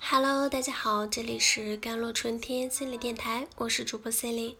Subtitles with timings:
[0.00, 4.56] Hello，大家好，这里是甘露春天心理电台，我是主播 C 琳。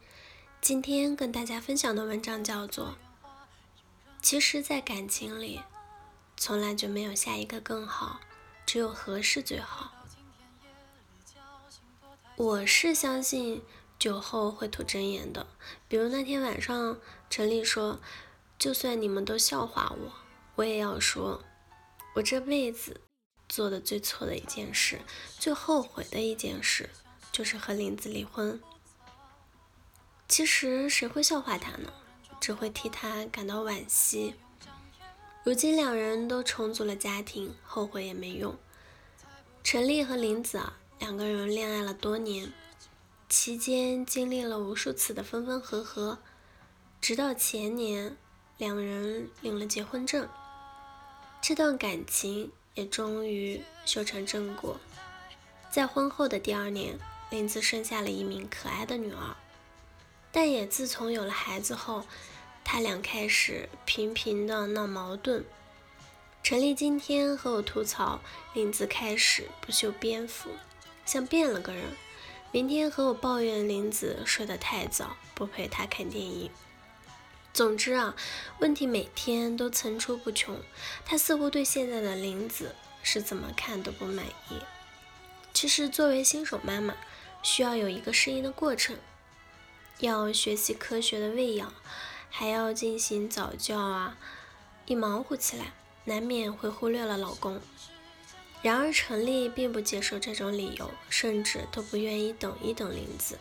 [0.60, 2.86] 今天跟大家分享的文章叫做
[4.22, 5.60] 《其实，在感情里，
[6.36, 8.20] 从来就没有下一个更好，
[8.64, 9.92] 只有合适最好》。
[12.36, 13.62] 我是相信
[13.98, 15.46] 酒后会吐真言的，
[15.88, 18.00] 比如那天晚上，陈丽说
[18.58, 20.12] ：“就算你们都笑话我，
[20.54, 21.42] 我也要说，
[22.14, 23.00] 我这辈子
[23.50, 25.00] 做的最错的一件事，
[25.38, 26.88] 最后悔的一件事，
[27.30, 28.58] 就是和林子离婚。”
[30.26, 31.92] 其实谁会笑话他呢？
[32.40, 34.34] 只会替他感到惋惜。
[35.44, 38.56] 如今两人都重组了家庭，后悔也没用。
[39.62, 40.78] 陈丽和林子啊。
[41.00, 42.52] 两个人恋爱了多年，
[43.26, 46.18] 期间经历了无数次的分分合合，
[47.00, 48.18] 直到前年，
[48.58, 50.28] 两人领了结婚证，
[51.40, 54.80] 这段感情也终于修成正果。
[55.70, 56.98] 在婚后的第二年，
[57.30, 59.36] 林子生下了一名可爱的女儿，
[60.32, 62.04] 但也自从有了孩子后，
[62.64, 65.44] 他俩开始频频的闹矛盾。
[66.42, 68.20] 陈丽今天和我吐槽，
[68.54, 70.50] 林子开始不修边幅。
[71.04, 71.84] 像变了个人。
[72.52, 76.50] 明天和我抱怨林子睡得太早，不陪他看电影。
[77.52, 78.14] 总之啊，
[78.60, 80.60] 问题每天都层出不穷。
[81.04, 84.60] 他似乎对现在的林子是怎么看都不满意。
[85.52, 86.94] 其实作为新手妈妈，
[87.42, 88.96] 需要有一个适应的过程，
[89.98, 91.74] 要学习科学的喂养，
[92.30, 94.16] 还要进行早教啊。
[94.86, 95.72] 一忙活起来，
[96.04, 97.60] 难免会忽略了老公。
[98.62, 103.38] 然而，陈丽并不接受这种理由，甚至都不愿意等一等林子。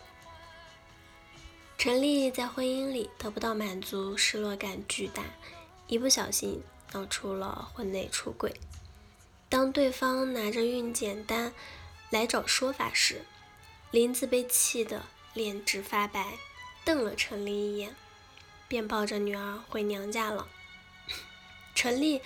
[1.80, 5.24] 陈丽在婚姻里得不到满足，失落感巨大，
[5.88, 8.54] 一不小心闹出了婚内出轨。
[9.48, 11.54] 当对方拿着孕检单
[12.10, 13.22] 来找说法时，
[13.92, 16.38] 林子被气得脸直发白，
[16.84, 17.96] 瞪了陈丽一眼，
[18.68, 20.50] 便抱着女儿回娘家了。
[21.74, 22.22] 陈丽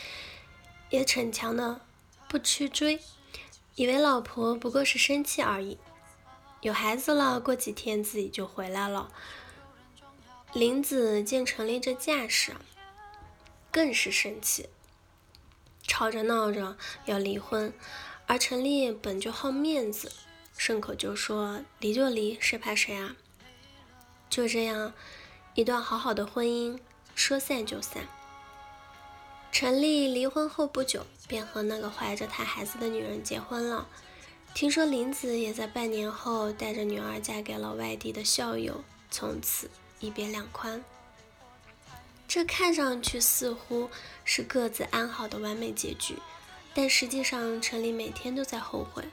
[0.89, 1.81] 也逞强的。
[2.28, 2.99] 不去追，
[3.75, 5.78] 以为老婆不过是生气而已。
[6.61, 9.11] 有孩子了，过几天自己就回来了。
[10.53, 12.53] 林子见陈丽这架势，
[13.72, 14.69] 更是生气，
[15.81, 17.74] 吵着闹着要离婚。
[18.28, 20.12] 而陈丽本就好面子，
[20.56, 23.16] 顺口就说离就离，谁怕谁啊？
[24.30, 24.94] 就这样，
[25.56, 26.78] 一段好好的婚姻
[27.16, 28.08] 说散就散。
[29.52, 33.88] 陈丽离婚后不久，便和那个怀着他孩子的女人结婚了。
[34.53, 39.72] 听说林子也在半年后带着女儿嫁给了外地的校友，从此
[40.03, 40.84] 一别两宽。
[42.28, 43.90] 这看上去似乎
[44.25, 46.18] 是各自安好的完美结局，
[46.74, 49.06] 但实际上陈丽每天都在后悔。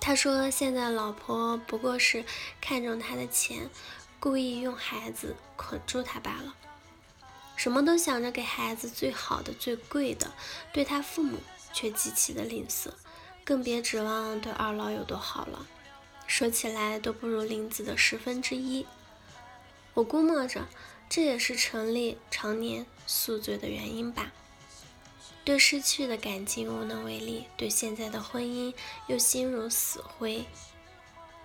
[0.00, 2.24] 他说：“现在老婆不过是
[2.60, 3.68] 看中他的钱，
[4.18, 6.54] 故意用孩子捆住他罢了。”
[7.56, 10.32] 什么都想着给孩子最好的、最贵的，
[10.72, 11.38] 对他父母
[11.72, 12.90] 却极其的吝啬，
[13.44, 15.66] 更别指望对二老有多好了。
[16.26, 18.86] 说起来都不如林子的十分之一。
[19.96, 20.68] 我估摸着，
[21.08, 24.32] 这也是陈丽常年宿醉的原因吧。
[25.44, 28.72] 对失去的感情无能为力，对现在的婚姻
[29.06, 30.44] 又心如死灰，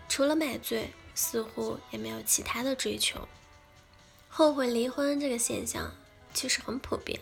[0.07, 3.28] 除了买醉，似乎也没有其他的追求。
[4.29, 5.94] 后悔离婚这个现象。
[6.33, 7.19] 其实很普遍。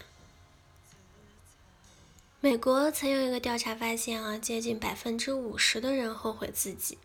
[2.41, 6.99] 美国曾有一个调查发现啊，接近百分之五十的人后悔自己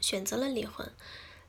[0.00, 0.90] 选择了离婚。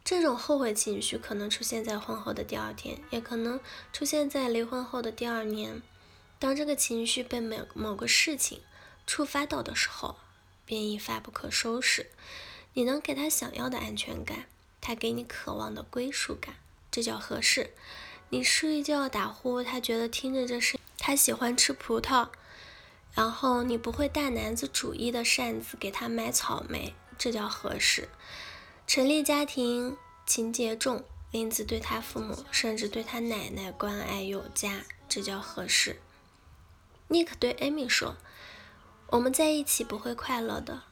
[0.03, 3.59] 这种后悔情绪可能出现在婚后的第二天，也可能
[3.93, 5.81] 出现在离婚后的第二年。
[6.39, 8.61] 当这个情绪被某某个事情
[9.05, 10.17] 触发到的时候，
[10.65, 12.07] 便一发不可收拾。
[12.73, 14.45] 你能给他想要的安全感，
[14.79, 16.55] 他给你渴望的归属感，
[16.89, 17.71] 这叫合适。
[18.29, 22.29] 你睡觉打呼，他觉得听着这声，他喜欢吃葡萄，
[23.13, 28.07] 然后你不会大男子主义的擅自给他买草莓，这叫合适。
[28.93, 29.95] 陈立家庭
[30.25, 36.01] 情节重，林子对他父母甚至对他奶奶关爱有加，这叫合适。
[37.07, 38.17] 尼克对艾米说
[39.07, 40.83] ：“我们在一起不会快乐的，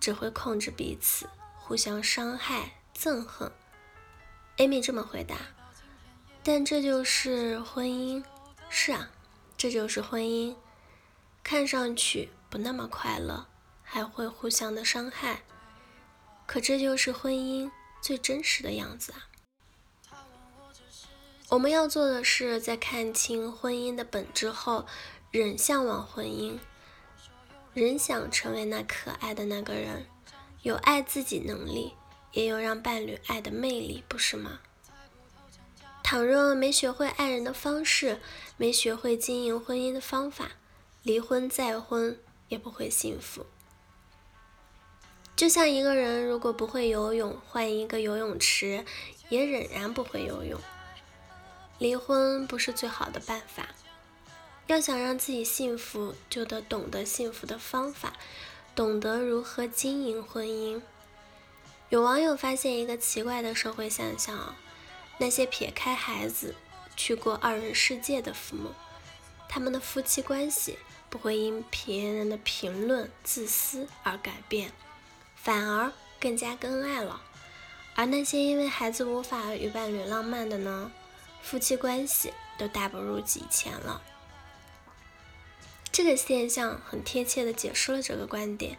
[0.00, 3.52] 只会控制彼此，互相伤害、憎恨。”
[4.58, 5.36] 艾米这么回答。
[6.42, 8.24] 但这就是婚姻，
[8.68, 9.08] 是啊，
[9.56, 10.56] 这就是婚姻。
[11.44, 13.46] 看上去不那么快乐，
[13.84, 15.44] 还会互相的伤害，
[16.46, 17.70] 可这就是婚姻
[18.00, 19.28] 最真实的样子啊。
[21.50, 24.86] 我们要做的是，在看清婚姻的本质后，
[25.30, 26.58] 仍向往婚姻，
[27.74, 30.06] 人想成为那可爱的那个人，
[30.62, 31.94] 有爱自己能力，
[32.32, 34.60] 也有让伴侣爱的魅力，不是吗？
[36.02, 38.20] 倘若没学会爱人的方式，
[38.56, 40.52] 没学会经营婚姻的方法，
[41.02, 42.18] 离婚再婚
[42.48, 43.46] 也不会幸福。
[45.36, 48.84] 就像一个人如果不会游泳，换一个游泳池
[49.28, 50.60] 也仍然不会游泳。
[51.78, 53.68] 离婚不是最好的办法。
[54.66, 58.14] 要想让自己幸福，就得懂得幸福的方法，
[58.74, 60.80] 懂得如何经营婚姻。
[61.90, 64.54] 有网友发现一个奇怪的社会现象，
[65.18, 66.54] 那些撇开孩子
[66.96, 68.70] 去过二人世界的父母，
[69.48, 70.78] 他们的夫妻关系
[71.10, 74.72] 不会因别人的评论自私而改变，
[75.44, 77.20] 反而更加恩爱了。
[77.94, 80.90] 而那些因为孩子无法与伴侣浪漫的呢，
[81.42, 84.02] 夫妻关系都大不如以前了。
[85.92, 88.78] 这个现象很贴切的解释了这个观点，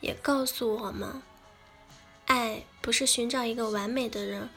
[0.00, 1.20] 也告诉我们，
[2.24, 4.48] 爱不是寻找一个完美的人，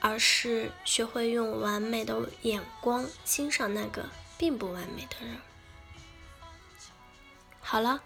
[0.00, 5.38] 而是学会用完美的眼光欣赏那个并不完美的人。
[7.60, 8.02] 好了，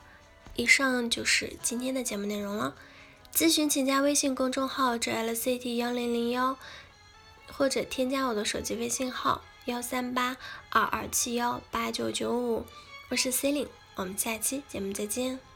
[0.57, 2.75] 以上就是今天的节目内容了。
[3.35, 6.57] 咨询请加微信公众号 “jlct 幺零零幺”，
[7.51, 10.37] 或者添加我的手机微信号幺三八
[10.71, 12.67] 二二七幺八九九五。
[13.09, 15.52] 我是 c e l i n e 我们下期节目再见。